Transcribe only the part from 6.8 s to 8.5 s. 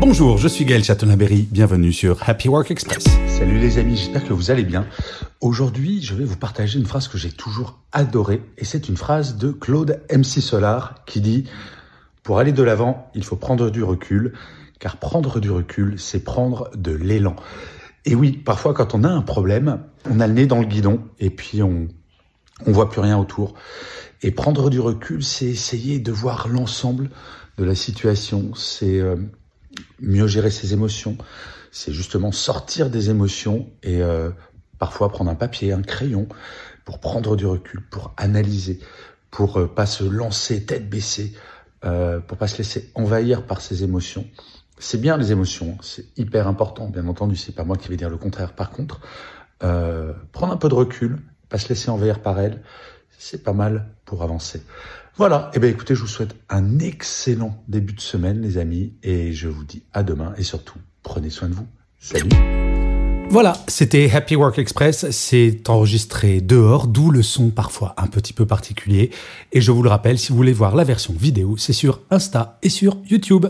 phrase que j'ai toujours adorée,